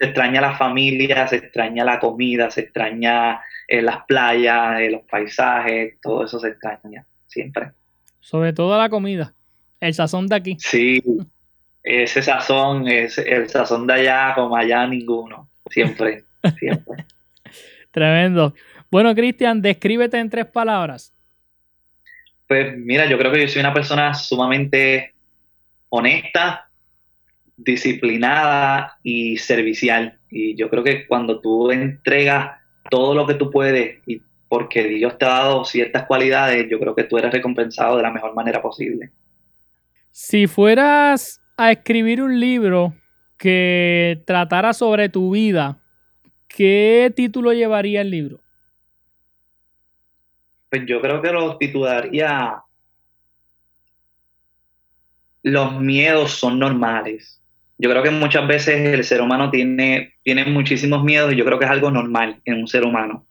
[0.00, 6.00] extraña la familia, se extraña la comida, se extraña eh, las playas, eh, los paisajes,
[6.00, 7.70] todo eso se extraña siempre.
[8.20, 9.34] Sobre todo la comida,
[9.80, 10.56] el sazón de aquí.
[10.58, 11.02] Sí,
[11.82, 16.24] ese sazón, es el sazón de allá como allá ninguno, siempre,
[16.58, 17.04] siempre.
[17.90, 18.54] Tremendo.
[18.90, 21.14] Bueno, Cristian, descríbete en tres palabras.
[22.46, 25.12] Pues mira, yo creo que yo soy una persona sumamente
[25.90, 26.68] honesta,
[27.56, 30.18] disciplinada y servicial.
[30.30, 32.58] Y yo creo que cuando tú entregas
[32.90, 36.94] todo lo que tú puedes y porque Dios te ha dado ciertas cualidades, yo creo
[36.94, 39.10] que tú eres recompensado de la mejor manera posible.
[40.10, 42.94] Si fueras a escribir un libro
[43.36, 45.80] que tratara sobre tu vida,
[46.48, 48.40] ¿qué título llevaría el libro?
[50.70, 52.62] Pues yo creo que lo titularía
[55.42, 57.40] Los miedos son normales.
[57.78, 61.58] Yo creo que muchas veces el ser humano tiene, tiene muchísimos miedos y yo creo
[61.58, 63.27] que es algo normal en un ser humano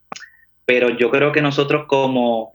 [0.68, 2.52] pero yo creo que nosotros como,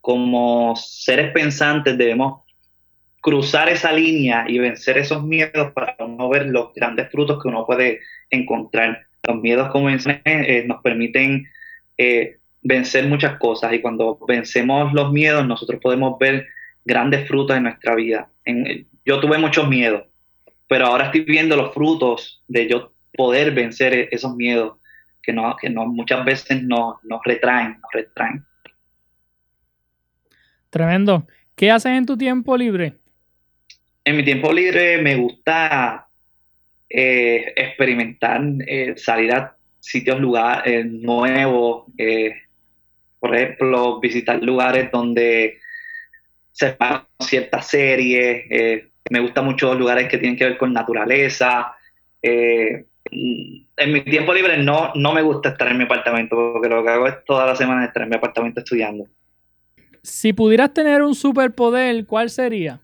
[0.00, 2.42] como seres pensantes debemos
[3.20, 7.64] cruzar esa línea y vencer esos miedos para no ver los grandes frutos que uno
[7.64, 9.06] puede encontrar.
[9.22, 11.46] Los miedos, como mencioné, eh, nos permiten
[11.96, 16.44] eh, vencer muchas cosas y cuando vencemos los miedos nosotros podemos ver
[16.84, 18.28] grandes frutos en nuestra vida.
[19.04, 20.02] yo tuve muchos miedos,
[20.66, 24.78] pero ahora estoy viendo los frutos de yo poder vencer e-, esos miedos
[25.28, 28.42] que, no, que no, muchas veces nos, retraen, nos retraen.
[30.70, 31.26] Tremendo.
[31.54, 32.94] ¿Qué haces en tu tiempo libre?
[34.04, 36.08] En mi tiempo libre me gusta
[36.88, 41.84] eh, experimentar, eh, salir a sitios lugares eh, nuevos,
[43.20, 45.58] por ejemplo, visitar lugares donde
[46.52, 48.46] se van ciertas series,
[49.10, 51.74] me gustan mucho lugares que tienen que ver con naturaleza,
[53.10, 56.90] en mi tiempo libre no, no me gusta estar en mi apartamento, porque lo que
[56.90, 59.06] hago es toda la semana estar en mi apartamento estudiando.
[60.02, 62.80] Si pudieras tener un superpoder, ¿cuál sería?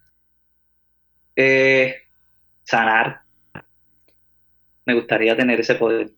[1.36, 1.94] Eh,
[2.62, 3.20] sanar.
[4.84, 6.10] Me gustaría tener ese poder.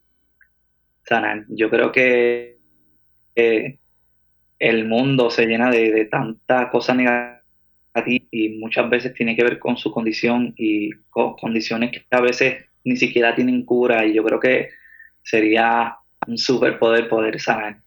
[1.05, 1.45] Sanar.
[1.49, 2.59] Yo creo que
[4.59, 7.37] el mundo se llena de, de tanta cosa negativa
[8.05, 12.67] y muchas veces tiene que ver con su condición y con condiciones que a veces
[12.87, 14.71] ni siquiera tienen cura y yo creo que
[15.23, 15.97] sería
[16.27, 17.79] un superpoder poder sanar.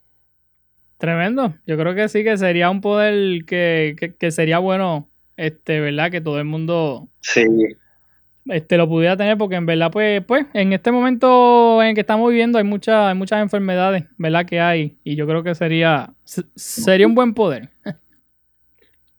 [0.97, 1.55] Tremendo.
[1.65, 3.95] Yo creo que sí que sería un poder que,
[4.29, 6.11] sería bueno, este, ¿verdad?
[6.11, 7.45] Que todo el mundo sí.
[8.47, 12.01] este, lo pudiera tener, porque en verdad, pues, pues, en este momento en el que
[12.01, 14.45] estamos viviendo hay muchas, hay muchas enfermedades, ¿verdad?
[14.45, 14.97] Que hay.
[15.05, 16.13] Y yo creo que sería,
[16.55, 17.69] sería un buen poder.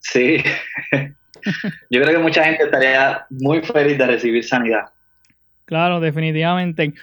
[0.00, 0.36] Sí.
[1.90, 4.84] yo creo que mucha gente estaría muy feliz de recibir sanidad.
[5.70, 6.94] Claro, definitivamente.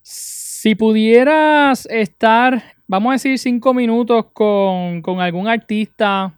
[0.00, 6.32] Si pudieras estar, vamos a decir, cinco minutos con, algún artista,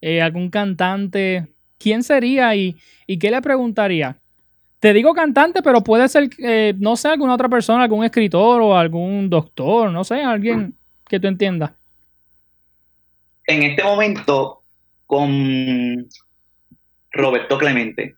[0.00, 1.48] eh, algún cantante,
[1.78, 2.78] ¿quién sería y,
[3.20, 4.16] qué le preguntaría?
[4.80, 8.74] Te digo cantante, pero puede ser, eh, no sé, alguna otra persona, algún escritor o
[8.74, 10.74] algún doctor, no sé, alguien
[11.06, 11.72] que tú entiendas.
[13.46, 14.62] En este momento,
[15.04, 16.08] con
[17.10, 18.16] Roberto Clemente.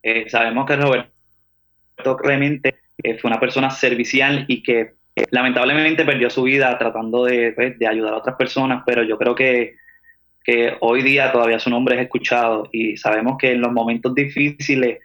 [0.00, 1.15] Eh, sabemos que Roberto
[1.96, 7.78] Clemente eh, fue una persona servicial y que eh, lamentablemente perdió su vida tratando pues,
[7.78, 9.74] de, ayudar a otras personas, pero yo creo que,
[10.80, 15.00] hoy día todavía su nombre es escuchado y sabemos que en los momentos difíciles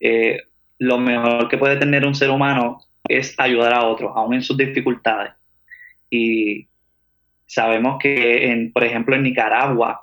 [0.00, 0.42] eh,
[0.78, 4.56] lo mejor que puede tener un ser humano es ayudar a otros, aún en sus
[4.56, 5.32] dificultades.
[6.10, 6.66] Y
[7.46, 10.02] sabemos que, en, por ejemplo, en Nicaragua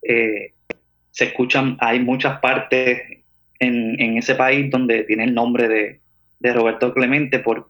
[0.00, 3.21] se escuchan, hay muchas partes
[3.62, 6.00] en, ese país donde tiene el nombre de,
[6.52, 7.66] Roberto Clemente por,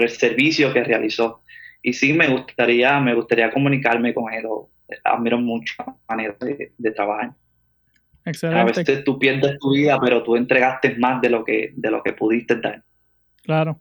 [0.00, 1.42] el servicio que realizó.
[1.82, 4.44] Y sí, me gustaría, me gustaría comunicarme con él.
[5.04, 7.32] Admiro mucho la manera de, trabajar.
[8.24, 8.60] Excelente.
[8.60, 12.02] A veces tú pierdes tu vida, pero tú entregaste más de lo que, de lo
[12.02, 12.82] que pudiste dar.
[13.44, 13.80] Claro.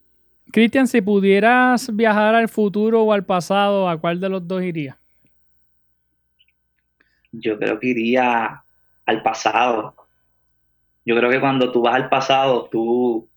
[0.51, 4.95] Cristian, si pudieras viajar al futuro o al pasado, ¿a cuál de los dos irías?
[7.31, 8.63] Yo creo que iría
[9.05, 9.95] al pasado.
[11.09, 13.27] Yo creo que cuando tú vas al pasado, tú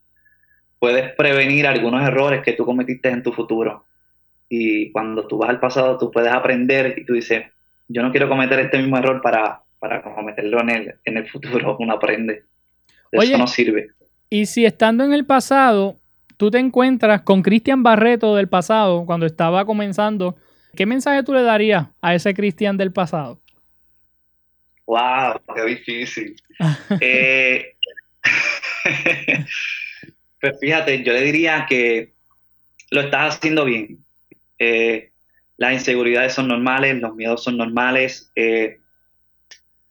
[0.78, 3.86] puedes prevenir algunos errores que tú cometiste en tu futuro.
[4.46, 7.46] Y cuando tú vas al pasado, tú puedes aprender y tú dices,
[7.88, 11.74] yo no quiero cometer este mismo error para, para meterlo en el, en el futuro,
[11.80, 12.42] uno aprende.
[13.10, 13.88] eso no sirve.
[14.28, 15.96] Y si estando en el pasado,
[16.36, 20.36] tú te encuentras con Cristian Barreto del pasado, cuando estaba comenzando,
[20.76, 23.41] ¿qué mensaje tú le darías a ese Cristian del pasado?
[24.92, 25.40] ¡Wow!
[25.54, 26.36] ¡Qué difícil!
[27.00, 27.76] eh,
[30.38, 32.12] pues fíjate, yo le diría que
[32.90, 34.04] lo estás haciendo bien.
[34.58, 35.10] Eh,
[35.56, 38.30] las inseguridades son normales, los miedos son normales.
[38.36, 38.80] Eh,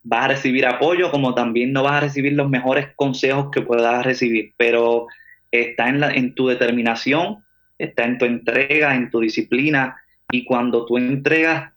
[0.03, 4.05] vas a recibir apoyo, como también no vas a recibir los mejores consejos que puedas
[4.05, 5.07] recibir, pero
[5.49, 7.43] está en, en tu determinación,
[7.79, 9.97] está en tu entrega, en tu disciplina,
[10.31, 11.73] y cuando tú entregas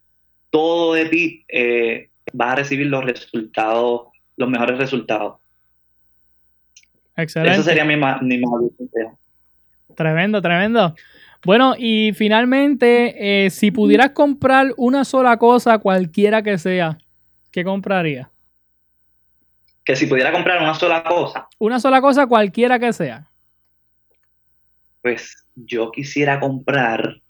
[0.51, 4.07] todo de ti, eh, vas a recibir los resultados,
[4.37, 5.37] los mejores resultados.
[7.15, 7.53] Excelente.
[7.53, 9.17] Eso sería mi, mi consejo.
[9.95, 10.93] Tremendo, tremendo.
[11.45, 16.97] Bueno, y finalmente, eh, si pudieras comprar una sola cosa, cualquiera que sea,
[17.51, 18.31] ¿qué compraría?
[19.83, 21.47] Que si pudiera comprar una sola cosa.
[21.59, 23.29] Una sola cosa, cualquiera que sea.
[25.03, 27.21] Pues yo quisiera comprar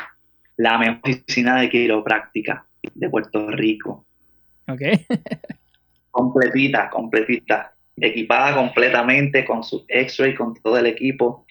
[0.56, 4.06] la mejor oficina de quiropráctica de Puerto Rico.
[4.68, 4.82] Ok.
[6.11, 7.72] completita, completita.
[7.97, 11.45] Equipada completamente con su X-ray, con todo el equipo.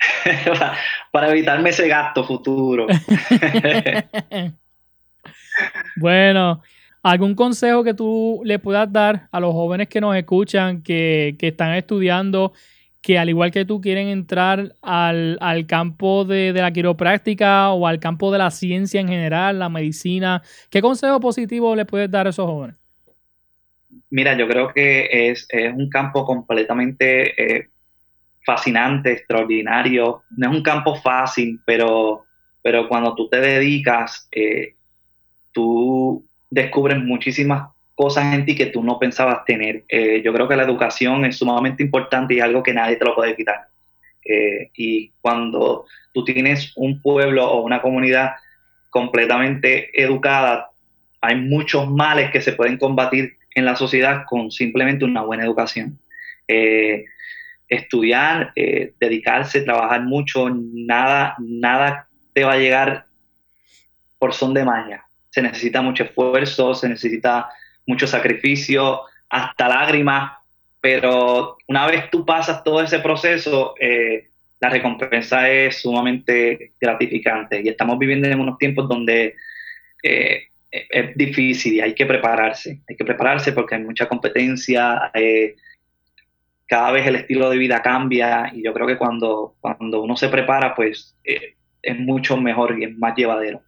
[1.12, 2.86] para evitarme ese gasto futuro.
[5.96, 6.62] bueno,
[7.02, 11.74] ¿algún consejo que tú le puedas dar a los jóvenes que nos escuchan, que, están
[11.74, 12.52] estudiando,
[13.02, 18.30] que al igual que tú quieren entrar al, campo de, la quiropráctica o al campo
[18.30, 20.42] de la ciencia en general, la medicina?
[20.68, 22.76] ¿Qué consejo positivo le puedes dar a esos jóvenes?
[24.10, 27.68] Mira, yo creo que es, un campo completamente eh,
[28.44, 30.22] fascinante, extraordinario.
[30.36, 32.24] No es un campo fácil, pero,
[32.62, 34.74] pero cuando tú te dedicas, eh,
[35.52, 37.70] tú descubres muchísimas
[38.00, 39.84] cosas en ti que tú no pensabas tener.
[39.86, 43.04] Eh, yo creo que la educación es sumamente importante y es algo que nadie te
[43.04, 43.68] lo puede quitar.
[44.24, 45.84] Eh, y cuando
[46.14, 48.36] tú tienes un pueblo o una comunidad
[48.88, 50.70] completamente educada,
[51.20, 55.98] hay muchos males que se pueden combatir en la sociedad con simplemente una buena educación
[57.70, 63.06] estudiar, eh, dedicarse, trabajar mucho, nada, nada te va a llegar
[64.18, 65.04] por son de magia.
[65.30, 67.48] Se necesita mucho esfuerzo, se necesita
[67.86, 70.32] mucho sacrificio, hasta lágrimas,
[70.80, 74.28] pero una vez tú pasas todo ese proceso, eh,
[74.60, 79.34] la recompensa es sumamente gratificante y estamos viviendo en unos tiempos donde
[80.02, 85.10] eh, es difícil y hay que prepararse, hay que prepararse porque hay mucha competencia,
[86.70, 90.28] cada vez el estilo de vida cambia y yo creo que cuando, cuando uno se
[90.28, 93.60] prepara, pues eh, es mucho mejor y es más llevadero.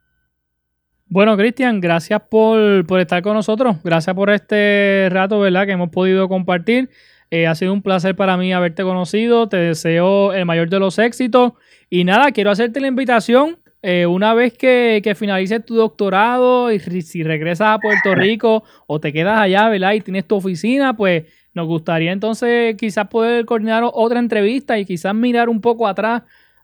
[1.12, 3.76] Bueno, Cristian, gracias por, estar con nosotros.
[3.84, 5.66] Gracias por este rato, ¿verdad?
[5.66, 6.88] Que hemos podido compartir.
[7.30, 9.46] Eh, ha sido un placer para mí haberte conocido.
[9.46, 11.52] Te deseo el mayor de los éxitos.
[11.90, 13.58] Y nada, quiero hacerte la invitación.
[13.82, 18.98] Eh, una vez que, que finalices tu doctorado y si regresas a Puerto Rico o
[18.98, 19.92] te quedas allá, ¿verdad?
[19.92, 25.14] Y tienes tu oficina, pues nos gustaría entonces quizás poder coordinar otra entrevista y quizás
[25.14, 26.22] mirar un poco atrás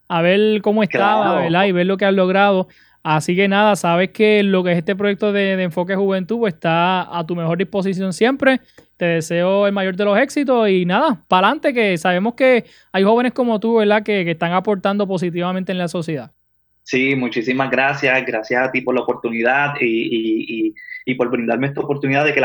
[0.08, 1.66] a ver cómo estaba, ¿verdad?
[1.66, 2.68] Y ver lo que has logrado.
[3.02, 7.16] Así que nada, sabes que lo que es este proyecto de, Enfoque Juventud pues, está
[7.16, 8.60] a tu mejor disposición siempre.
[8.96, 13.04] Te deseo el mayor de los éxitos y nada, para adelante que sabemos que hay
[13.04, 14.02] jóvenes como tú, ¿verdad?
[14.02, 16.32] Que, que están aportando positivamente en la sociedad.
[16.88, 18.24] Sí, muchísimas gracias.
[18.24, 20.74] Gracias a ti por la oportunidad y,
[21.18, 22.42] por brindarme esta oportunidad de que,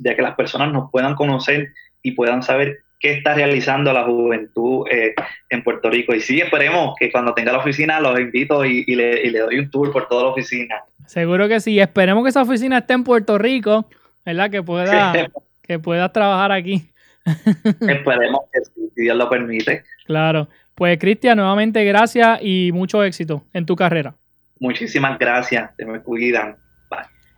[0.00, 4.86] de que las personas nos puedan conocer y puedan saber qué está realizando la juventud
[4.90, 5.14] eh,
[5.50, 6.14] en Puerto Rico.
[6.14, 9.92] Y sí, esperemos que cuando tenga la oficina los invito y, le, doy un tour
[9.92, 10.76] por toda la oficina.
[11.06, 11.78] Seguro que sí.
[11.78, 13.86] Esperemos que esa oficina esté en Puerto Rico,
[14.24, 14.50] ¿verdad?
[14.50, 15.12] Que pueda,
[15.62, 16.90] que puedas trabajar aquí.
[17.24, 19.84] esperemos que si Dios lo permite.
[20.06, 20.48] Claro.
[20.74, 24.14] Pues Cristian, nuevamente gracias y mucho éxito en tu carrera.
[24.58, 26.56] Muchísimas gracias, te me cuidan.